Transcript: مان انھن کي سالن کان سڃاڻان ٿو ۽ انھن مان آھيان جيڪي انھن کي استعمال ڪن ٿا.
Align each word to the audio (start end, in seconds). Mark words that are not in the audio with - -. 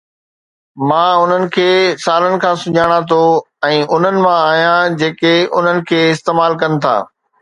مان 0.87 1.11
انھن 1.21 1.43
کي 1.55 1.69
سالن 2.05 2.35
کان 2.43 2.55
سڃاڻان 2.63 3.01
ٿو 3.09 3.19
۽ 3.71 3.75
انھن 3.95 4.15
مان 4.23 4.39
آھيان 4.51 4.85
جيڪي 5.01 5.35
انھن 5.57 5.77
کي 5.89 6.01
استعمال 6.15 6.51
ڪن 6.61 6.71
ٿا. 6.83 6.95